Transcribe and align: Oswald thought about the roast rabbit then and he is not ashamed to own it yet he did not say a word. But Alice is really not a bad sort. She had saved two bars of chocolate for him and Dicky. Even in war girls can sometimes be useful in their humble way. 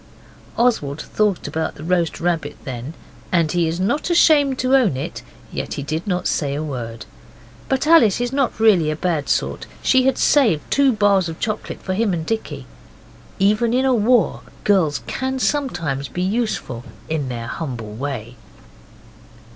Oswald 0.57 0.99
thought 0.99 1.47
about 1.47 1.75
the 1.75 1.83
roast 1.83 2.19
rabbit 2.19 2.57
then 2.63 2.95
and 3.31 3.51
he 3.51 3.67
is 3.67 3.79
not 3.79 4.09
ashamed 4.09 4.57
to 4.57 4.75
own 4.75 4.97
it 4.97 5.21
yet 5.51 5.75
he 5.75 5.83
did 5.83 6.07
not 6.07 6.25
say 6.25 6.55
a 6.55 6.63
word. 6.63 7.05
But 7.69 7.85
Alice 7.85 8.19
is 8.19 8.33
really 8.57 8.87
not 8.87 8.93
a 8.93 8.99
bad 8.99 9.29
sort. 9.29 9.67
She 9.83 10.05
had 10.07 10.17
saved 10.17 10.63
two 10.71 10.91
bars 10.91 11.29
of 11.29 11.39
chocolate 11.39 11.83
for 11.83 11.93
him 11.93 12.13
and 12.15 12.25
Dicky. 12.25 12.65
Even 13.37 13.75
in 13.75 14.03
war 14.05 14.41
girls 14.63 15.03
can 15.05 15.37
sometimes 15.37 16.07
be 16.07 16.23
useful 16.23 16.83
in 17.07 17.29
their 17.29 17.45
humble 17.45 17.93
way. 17.93 18.37